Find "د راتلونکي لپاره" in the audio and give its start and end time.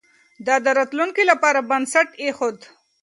0.65-1.59